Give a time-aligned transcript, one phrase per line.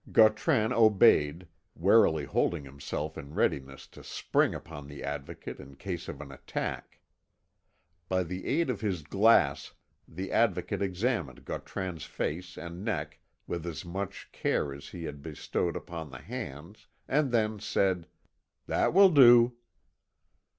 [0.11, 6.21] Gautran obeyed, warily holding himself in readiness to spring upon the Advocate in case of
[6.21, 6.99] an attack.
[8.09, 9.75] By the aid of his glass
[10.07, 15.75] the Advocate examined Gautran's face and neck with as much care as he had bestowed
[15.75, 18.07] upon the hands, and then said:
[18.65, 19.55] "That will do."